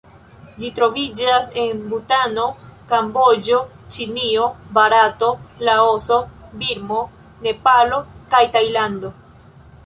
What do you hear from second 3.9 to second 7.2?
Ĉinio, Barato, Laoso, Birmo,